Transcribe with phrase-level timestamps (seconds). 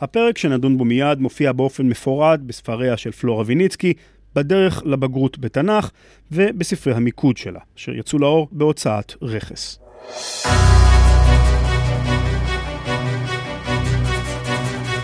[0.00, 3.92] הפרק שנדון בו מיד מופיע באופן מפורט בספריה של פלורה ויניצקי,
[4.34, 5.90] בדרך לבגרות בתנ"ך
[6.32, 9.78] ובספרי המיקוד שלה, אשר יצאו לאור בהוצאת רכס.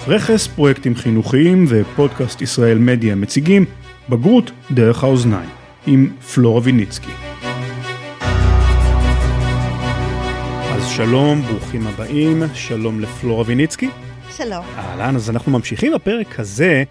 [0.07, 3.65] רכס, פרויקטים חינוכיים ופודקאסט ישראל מדיה מציגים
[4.09, 5.51] בגרות דרך האוזניים,
[5.87, 7.13] עם פלורה ויניצקי.
[10.73, 13.89] אז שלום, ברוכים הבאים, שלום לפלורה ויניצקי.
[14.37, 14.65] שלום.
[14.77, 16.85] אהלן, אז אנחנו ממשיכים בפרק הזה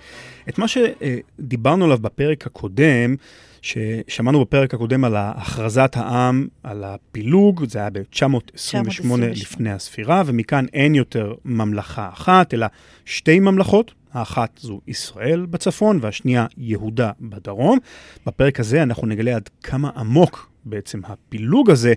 [0.49, 3.15] את מה שדיברנו עליו בפרק הקודם,
[3.61, 10.95] ששמענו בפרק הקודם על הכרזת העם, על הפילוג, זה היה ב-928 לפני הספירה, ומכאן אין
[10.95, 12.67] יותר ממלכה אחת, אלא
[13.05, 13.93] שתי ממלכות.
[14.13, 17.79] האחת זו ישראל בצפון והשנייה יהודה בדרום.
[18.25, 21.93] בפרק הזה אנחנו נגלה עד כמה עמוק בעצם הפילוג הזה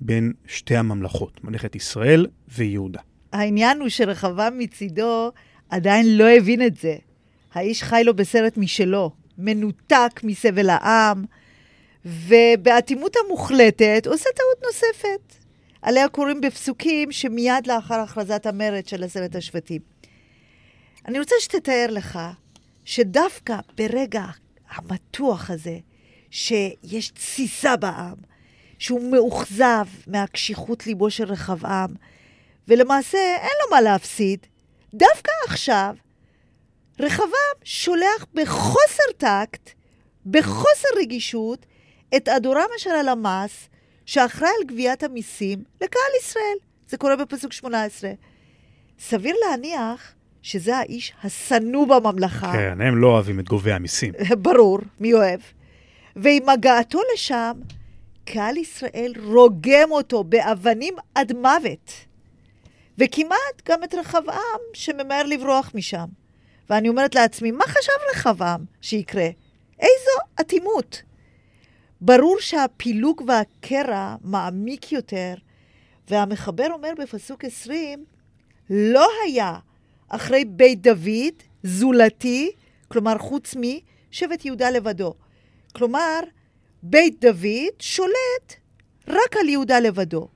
[0.00, 3.00] בין שתי הממלכות, ממלכת ישראל ויהודה.
[3.34, 5.32] העניין הוא שרחבעם מצידו
[5.70, 6.96] עדיין לא הבין את זה.
[7.54, 11.24] האיש חי לו בסרט משלו, מנותק מסבל העם,
[12.04, 15.34] ובאטימות המוחלטת עושה טעות נוספת.
[15.82, 19.80] עליה קוראים בפסוקים שמיד לאחר הכרזת המרד של עשרת השבטים.
[21.08, 22.18] אני רוצה שתתאר לך
[22.84, 24.24] שדווקא ברגע
[24.70, 25.78] המתוח הזה,
[26.30, 28.16] שיש תסיסה בעם,
[28.78, 31.94] שהוא מאוכזב מהקשיחות ליבו של רחבעם,
[32.68, 34.46] ולמעשה אין לו מה להפסיד,
[34.94, 35.94] דווקא עכשיו
[37.00, 39.70] רחבעם שולח בחוסר טקט,
[40.26, 41.66] בחוסר רגישות,
[42.16, 43.68] את אדורם של הלמ"ס,
[44.06, 46.56] שאחראי על גביית המיסים, לקהל ישראל.
[46.88, 48.10] זה קורה בפסוק 18.
[48.98, 52.52] סביר להניח שזה האיש השנוא בממלכה.
[52.52, 54.12] כן, הם לא אוהבים את גובי המיסים.
[54.42, 55.40] ברור, מי אוהב?
[56.16, 57.52] ועם הגעתו לשם,
[58.24, 61.92] קהל ישראל רוגם אותו באבנים עד מוות.
[62.98, 66.06] וכמעט גם את רחבעם שממהר לברוח משם.
[66.70, 69.28] ואני אומרת לעצמי, מה חשב רחבעם שיקרה?
[69.80, 71.02] איזו אטימות.
[72.00, 75.34] ברור שהפילוג והקרע מעמיק יותר,
[76.08, 78.04] והמחבר אומר בפסוק 20,
[78.70, 79.58] לא היה
[80.08, 82.50] אחרי בית דוד זולתי,
[82.88, 85.14] כלומר חוץ משבט יהודה לבדו.
[85.72, 86.20] כלומר,
[86.82, 88.54] בית דוד שולט
[89.08, 90.28] רק על יהודה לבדו.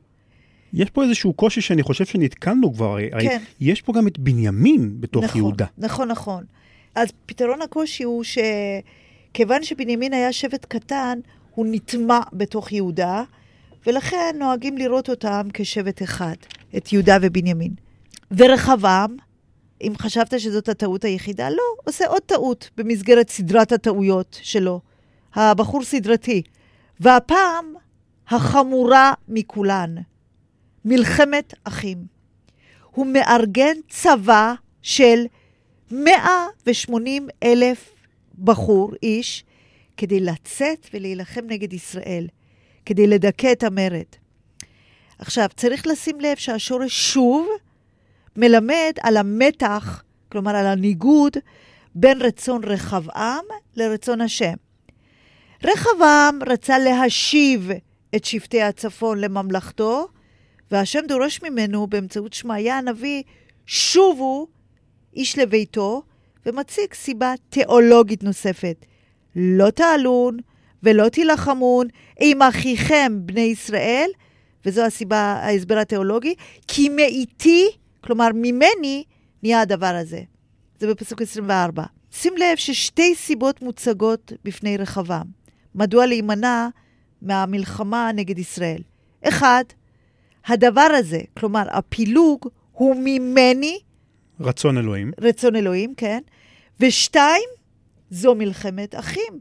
[0.73, 3.39] יש פה איזשהו קושי שאני חושב שנתקלנו כבר, הרי כן.
[3.61, 5.67] יש פה גם את בנימין בתוך נכון, יהודה.
[5.79, 6.45] נכון, נכון.
[6.95, 11.19] אז פתרון הקושי הוא שכיוון שבנימין היה שבט קטן,
[11.55, 13.23] הוא נטמע בתוך יהודה,
[13.87, 16.34] ולכן נוהגים לראות אותם כשבט אחד,
[16.77, 17.73] את יהודה ובנימין.
[18.31, 19.17] ורחבעם,
[19.83, 24.81] אם חשבת שזאת הטעות היחידה, לא, עושה עוד טעות במסגרת סדרת הטעויות שלו.
[25.35, 26.43] הבחור סדרתי.
[27.00, 27.75] והפעם,
[28.29, 29.95] החמורה מכולן.
[30.88, 31.99] מלחמת אחים.
[32.91, 35.25] הוא מארגן צבא של
[35.91, 37.91] 180 אלף
[38.38, 39.44] בחור, איש,
[39.97, 42.26] כדי לצאת ולהילחם נגד ישראל,
[42.87, 44.04] כדי לדכא את המרד.
[45.19, 47.49] עכשיו, צריך לשים לב שהשורש שוב
[48.37, 51.37] מלמד על המתח, כלומר על הניגוד,
[51.94, 53.44] בין רצון רחבעם
[53.76, 54.55] לרצון השם.
[55.65, 57.70] רחבעם רצה להשיב
[58.16, 60.09] את שבטי הצפון לממלכתו,
[60.71, 63.23] והשם דורש ממנו באמצעות שמעיה הנביא,
[63.67, 64.47] שובו
[65.17, 66.03] איש לביתו,
[66.47, 68.84] ומציג סיבה תיאולוגית נוספת.
[69.37, 70.37] לא תעלון
[70.83, 71.87] ולא תילחמון
[72.21, 74.11] עם אחיכם בני ישראל,
[74.65, 76.34] וזו הסיבה, ההסבר התיאולוגי,
[76.69, 77.69] כי מאיתי,
[78.00, 79.05] כלומר ממני,
[79.43, 80.21] נהיה הדבר הזה.
[80.79, 81.83] זה בפסוק 24.
[82.12, 85.27] שים לב ששתי סיבות מוצגות בפני רחבעם.
[85.75, 86.69] מדוע להימנע
[87.23, 88.83] מהמלחמה נגד ישראל?
[89.29, 89.65] אחד,
[90.49, 93.79] הדבר הזה, כלומר, הפילוג הוא ממני.
[94.41, 95.13] רצון אלוהים.
[95.21, 96.21] רצון אלוהים, כן.
[96.81, 97.49] ושתיים,
[98.11, 99.41] זו מלחמת אחים.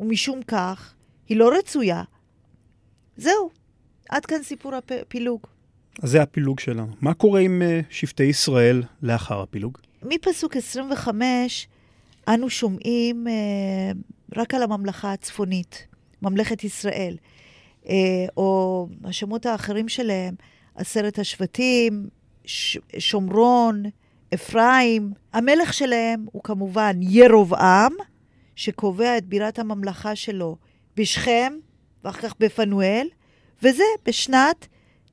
[0.00, 0.94] ומשום כך,
[1.28, 2.02] היא לא רצויה.
[3.16, 3.50] זהו,
[4.08, 5.40] עד כאן סיפור הפילוג.
[6.02, 6.92] אז זה הפילוג שלנו.
[7.00, 9.78] מה קורה עם uh, שבטי ישראל לאחר הפילוג?
[10.02, 11.68] מפסוק 25,
[12.28, 15.86] אנו שומעים uh, רק על הממלכה הצפונית,
[16.22, 17.16] ממלכת ישראל.
[17.88, 17.94] אה,
[18.36, 20.34] או השמות האחרים שלהם,
[20.74, 22.08] עשרת השבטים,
[22.44, 23.82] ש- שומרון,
[24.34, 25.12] אפרים.
[25.32, 27.92] המלך שלהם הוא כמובן ירובעם,
[28.56, 30.56] שקובע את בירת הממלכה שלו
[30.96, 31.52] בשכם,
[32.04, 33.08] ואחר כך בפנואל,
[33.62, 34.66] וזה בשנת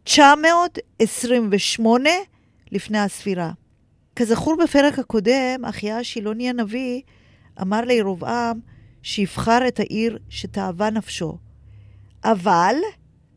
[0.03, 2.09] 928
[2.71, 3.51] לפני הספירה.
[4.15, 7.01] כזכור בפרק הקודם, אחיה השילוני הנביא
[7.61, 8.59] אמר לירובעם
[9.03, 11.37] שיבחר את העיר שתאווה נפשו.
[12.23, 12.75] אבל,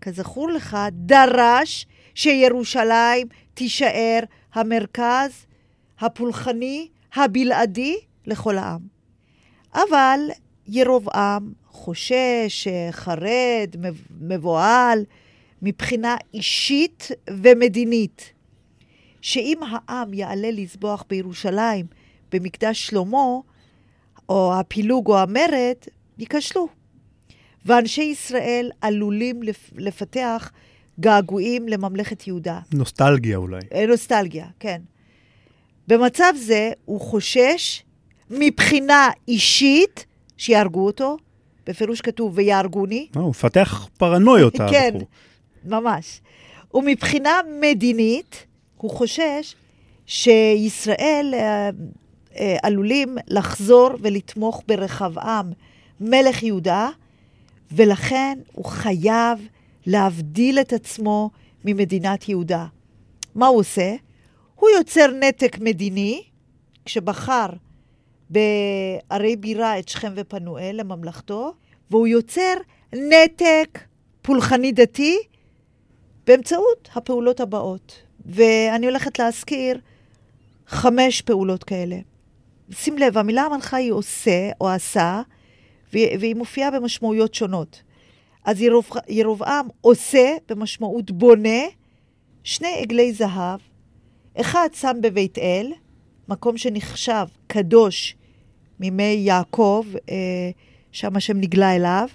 [0.01, 4.21] כזכור לך, דרש שירושלים תישאר
[4.55, 5.47] המרכז
[6.01, 7.97] הפולחני, הבלעדי
[8.27, 8.81] לכל העם.
[9.75, 10.21] אבל
[10.67, 13.77] ירבעם חושש, חרד,
[14.21, 15.05] מבוהל,
[15.63, 18.33] מבחינה אישית ומדינית,
[19.21, 21.87] שאם העם יעלה לזבוח בירושלים,
[22.33, 23.39] במקדש שלמה,
[24.29, 25.77] או הפילוג או המרד,
[26.19, 26.69] ייכשלו.
[27.67, 29.41] ואנשי ישראל עלולים
[29.77, 30.51] לפתח
[31.01, 32.61] געגועים לממלכת יהודה.
[32.73, 33.61] נוסטלגיה אולי.
[33.75, 34.81] אה, נוסטלגיה, כן.
[35.89, 37.83] במצב זה הוא חושש
[38.31, 41.17] מבחינה אישית שיהרגו אותו,
[41.67, 43.09] בפירוש כתוב ויהרגוני.
[43.17, 44.95] אה, הוא מפתח פרנויות, כן,
[45.65, 46.21] ממש.
[46.75, 48.47] ומבחינה מדינית,
[48.77, 49.55] הוא חושש
[50.07, 51.71] שישראל אה,
[52.39, 55.53] אה, עלולים לחזור ולתמוך ברחבעם,
[56.01, 56.89] מלך יהודה,
[57.73, 59.49] ולכן הוא חייב
[59.87, 61.31] להבדיל את עצמו
[61.65, 62.67] ממדינת יהודה.
[63.35, 63.95] מה הוא עושה?
[64.55, 66.23] הוא יוצר נתק מדיני,
[66.85, 67.47] כשבחר
[68.31, 71.55] בערי בירה את שכם ופנואל לממלכתו,
[71.91, 72.55] והוא יוצר
[72.93, 73.79] נתק
[74.23, 75.19] פולחני דתי
[76.27, 78.03] באמצעות הפעולות הבאות.
[78.27, 79.79] ואני הולכת להזכיר
[80.67, 81.97] חמש פעולות כאלה.
[82.73, 85.23] שים לב, המילה המנחה היא עושה או עשה,
[85.93, 87.83] והיא מופיעה במשמעויות שונות.
[88.45, 91.63] אז ירוב, ירובעם עושה במשמעות בונה
[92.45, 93.61] שני עגלי זהב,
[94.41, 95.73] אחד שם בבית אל,
[96.29, 98.17] מקום שנחשב קדוש
[98.81, 100.51] מימי יעקב, אה,
[100.93, 102.09] שם השם נגלה אליו,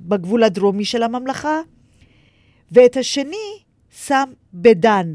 [0.00, 1.60] בגבול הדרומי של הממלכה,
[2.72, 3.36] ואת השני
[3.90, 5.12] שם בדן,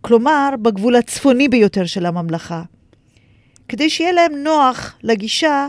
[0.00, 2.62] כלומר בגבול הצפוני ביותר של הממלכה,
[3.68, 5.68] כדי שיהיה להם נוח לגישה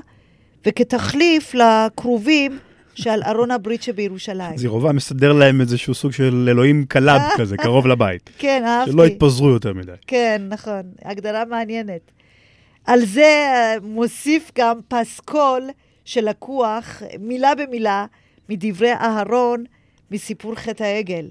[0.68, 2.60] וכתחליף לכרובים
[2.96, 4.54] שעל ארון הברית שבירושלים.
[4.54, 8.30] אז ירובעם מסדר להם איזשהו סוג של אלוהים club כזה, קרוב לבית.
[8.38, 8.92] כן, אהבתי.
[8.92, 9.92] שלא יתפזרו יותר מדי.
[10.08, 12.12] כן, נכון, הגדרה מעניינת.
[12.86, 15.69] על זה אה, מוסיף גם פסקול
[16.06, 18.06] שלקוח מילה במילה
[18.50, 19.64] מדברי אהרון
[20.12, 21.28] מסיפור חטא העגל.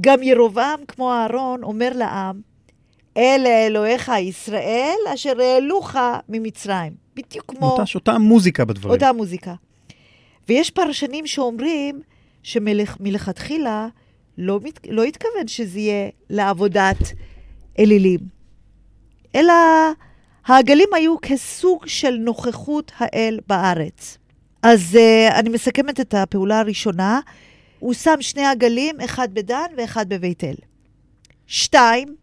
[0.00, 2.40] גם ירובעם כמו אהרון אומר לעם,
[3.16, 5.96] אלה אלוהיך ישראל אשר העלוך
[6.28, 6.92] ממצרים.
[7.16, 7.70] בדיוק כמו...
[7.70, 8.94] אותה, אותה מוזיקה בדברים.
[8.94, 9.54] אותה מוזיקה.
[10.48, 12.00] ויש פרשנים שאומרים
[12.42, 13.88] שמלכתחילה
[14.38, 16.96] לא, מת, לא התכוון שזה יהיה לעבודת
[17.78, 18.20] אלילים,
[19.34, 19.52] אלא
[20.46, 24.18] העגלים היו כסוג של נוכחות האל בארץ.
[24.62, 27.20] אז uh, אני מסכמת את הפעולה הראשונה.
[27.78, 30.54] הוא שם שני עגלים, אחד בדן ואחד בבית אל.
[31.46, 32.14] שתיים,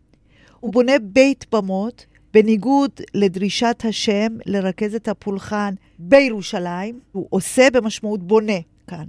[0.60, 8.60] הוא בונה בית במות, בניגוד לדרישת השם לרכז את הפולחן בירושלים, הוא עושה במשמעות בונה
[8.88, 9.06] כאן.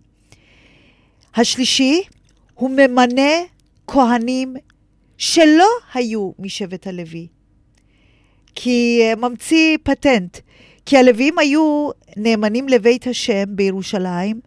[1.34, 2.02] השלישי,
[2.54, 3.32] הוא ממנה
[3.86, 4.54] כהנים
[5.18, 7.26] שלא היו משבט הלוי.
[8.54, 10.38] כי אה, ממציא פטנט,
[10.86, 14.40] כי הלווים היו נאמנים לבית השם בירושלים,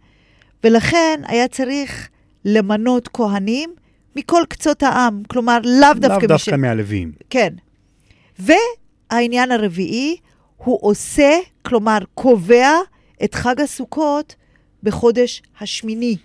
[0.64, 2.10] ולכן היה צריך
[2.46, 3.74] למנות כהנים
[4.16, 6.08] מכל קצות העם, כלומר, לאו דווקא...
[6.08, 6.60] לאו דווקא מש...
[6.60, 7.12] מהלווים.
[7.30, 7.54] כן.
[8.40, 10.18] והעניין הרביעי,
[10.58, 12.72] הוא עושה, כלומר, קובע
[13.24, 14.36] את חג הסוכות
[14.84, 16.18] בחודש השמיני.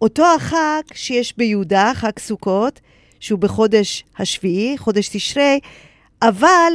[0.00, 2.80] אותו החג שיש ביהודה, חג סוכות,
[3.20, 5.60] שהוא בחודש השביעי, חודש תשרי,
[6.22, 6.72] אבל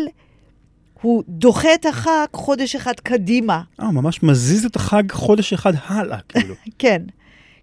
[1.02, 3.62] הוא דוחה את החג חודש אחד קדימה.
[3.82, 6.56] אה, ממש מזיז את החג חודש אחד הלאה, כאילו.
[6.80, 7.02] כן,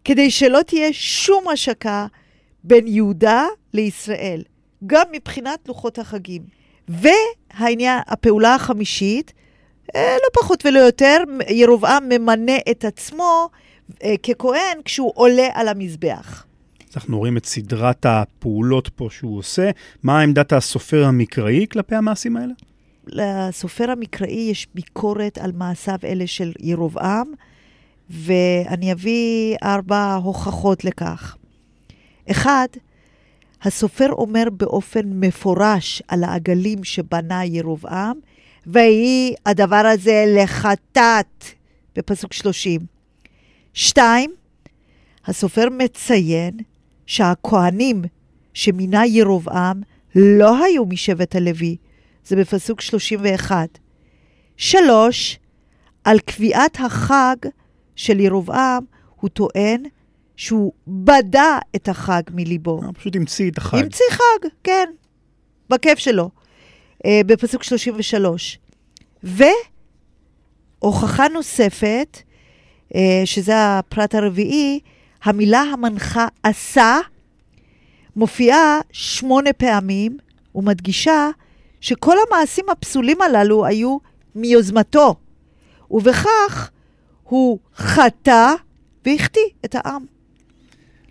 [0.04, 2.06] כדי שלא תהיה שום השקה
[2.64, 4.42] בין יהודה לישראל,
[4.86, 6.42] גם מבחינת לוחות החגים.
[6.88, 9.32] והעניין, הפעולה החמישית,
[9.96, 11.16] אה, לא פחות ולא יותר,
[11.48, 13.48] ירובעם ממנה את עצמו
[14.02, 16.46] אה, ככהן כשהוא עולה על המזבח.
[16.96, 19.70] אנחנו רואים את סדרת הפעולות פה שהוא עושה.
[20.02, 22.52] מה עמדת הסופר המקראי כלפי המעשים האלה?
[23.06, 27.32] לסופר המקראי יש ביקורת על מעשיו אלה של ירובעם,
[28.10, 31.36] ואני אביא ארבע הוכחות לכך.
[32.30, 32.68] אחד,
[33.62, 38.18] הסופר אומר באופן מפורש על העגלים שבנה ירובעם,
[38.66, 41.44] ויהי הדבר הזה לחטאת,
[41.96, 42.80] בפסוק 30.
[43.74, 44.34] שתיים,
[45.26, 46.56] הסופר מציין
[47.06, 48.02] שהכהנים
[48.54, 49.82] שמינה ירובעם
[50.14, 51.76] לא היו משבט הלוי,
[52.24, 53.78] זה בפסוק 31.
[54.56, 55.38] שלוש,
[56.04, 57.36] על קביעת החג
[57.96, 58.84] של ירובעם,
[59.20, 59.82] הוא טוען
[60.36, 62.70] שהוא בדה את החג מליבו.
[62.70, 63.78] הוא פשוט המציא את החג.
[63.78, 64.90] המציא חג, כן,
[65.70, 66.30] בכיף שלו,
[67.06, 68.58] אה, בפסוק 33.
[70.82, 72.18] והוכחה נוספת,
[72.94, 74.80] אה, שזה הפרט הרביעי,
[75.24, 76.98] המילה המנחה עשה
[78.16, 80.18] מופיעה שמונה פעמים
[80.54, 81.30] ומדגישה
[81.80, 83.98] שכל המעשים הפסולים הללו היו
[84.34, 85.14] מיוזמתו,
[85.90, 86.70] ובכך
[87.22, 88.54] הוא חטא
[89.06, 90.13] והחטיא את העם.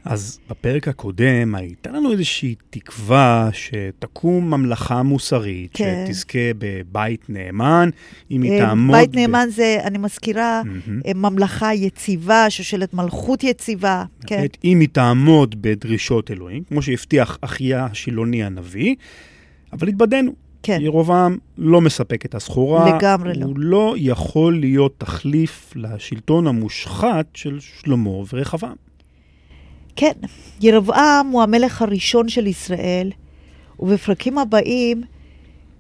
[0.06, 6.06] אז בפרק הקודם הייתה לנו איזושהי תקווה שתקום ממלכה מוסרית, כן.
[6.08, 7.90] שתזכה בבית נאמן,
[8.32, 8.96] אם היא אה, תעמוד...
[8.96, 10.62] בית ב- נאמן זה, אני מזכירה.
[11.06, 14.04] אה, ממלכה יציבה, שושלת מלכות יציבה.
[14.28, 18.96] כן, אם היא תעמוד בדרישות אלוהים, כמו שהבטיח אחיה השילוני הנביא,
[19.74, 20.32] אבל התבדינו.
[20.64, 20.78] כן.
[20.82, 22.98] ירובעם לא מספק את הסחורה.
[22.98, 23.46] לגמרי לא.
[23.46, 28.76] הוא לא יכול להיות תחליף לשלטון המושחת של שלמה ורחבעם.
[29.96, 30.14] כן.
[30.62, 33.12] ירבעם הוא המלך הראשון של ישראל,
[33.80, 35.02] ובפרקים הבאים,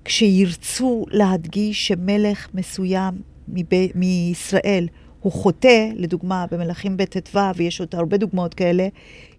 [0.05, 3.13] כשירצו להדגיש שמלך מסוים
[3.95, 4.87] מישראל
[5.19, 8.87] הוא חוטא, לדוגמה במלכים ב' ט"ו, ויש עוד הרבה דוגמאות כאלה,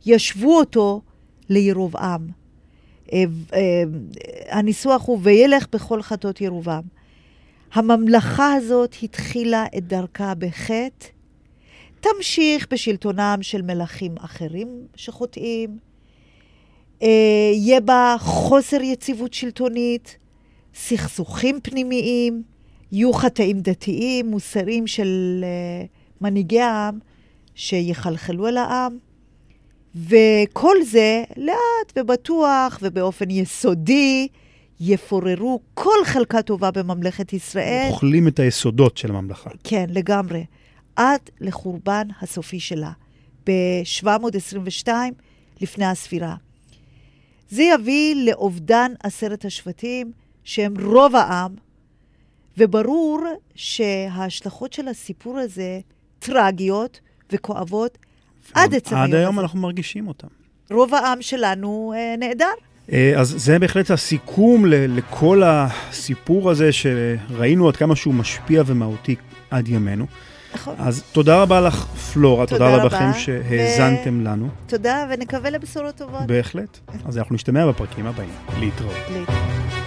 [0.07, 1.01] ישוו אותו
[1.49, 2.29] לירבעם.
[3.13, 3.83] אה, אה,
[4.49, 6.83] הניסוח הוא וילך בכל חטאות ירובעם.
[7.75, 11.07] הממלכה הזאת התחילה את דרכה בחטא,
[12.05, 15.79] תמשיך בשלטונם של מלכים אחרים שחוטאים,
[17.03, 17.09] אה,
[17.53, 20.19] יהיה בה חוסר יציבות שלטונית,
[20.75, 22.43] סכסוכים פנימיים,
[22.93, 25.87] יהיו חטאים דתיים, מוסריים של אה,
[26.21, 26.99] מנהיגי העם
[27.55, 28.99] שיחלחלו אל העם.
[29.95, 34.29] וכל זה לאט ובטוח ובאופן יסודי
[34.81, 37.89] יפוררו כל חלקה טובה בממלכת ישראל.
[37.91, 39.51] אוכלים את היסודות של הממלכה.
[39.65, 40.45] כן, לגמרי.
[40.97, 42.93] עד לחורבן הסופי שלה,
[43.47, 44.89] ב-722
[45.61, 46.35] לפני הספירה.
[47.51, 50.13] זה יביא לאובדן עשרת השבטים,
[50.45, 51.55] שהם רוב העם,
[52.59, 53.21] וברור
[53.55, 55.81] שההשלכות של הסיפור הזה
[56.19, 57.01] טרגיות
[57.33, 57.99] וכואבות
[58.55, 59.43] עד עצם עד היום היום הזה.
[59.43, 60.27] אנחנו מרגישים אותם.
[60.71, 62.53] רוב העם שלנו אה, נעדר.
[62.93, 69.17] אה, אז זה בהחלט הסיכום ל- לכל הסיפור הזה, שראינו עד כמה שהוא משפיע ומהותי
[69.51, 70.07] עד ימינו.
[70.55, 70.75] נכון.
[70.79, 71.75] אז תודה רבה לך,
[72.13, 74.49] פלורה, תודה, תודה רבה לכם שהאזנתם לנו.
[74.67, 76.27] תודה, ונקווה לבשורות טובות.
[76.27, 76.79] בהחלט.
[77.05, 78.31] אז אנחנו נשתמע בפרקים הבאים.
[78.59, 78.95] להתראות.
[79.13, 79.84] להתראות.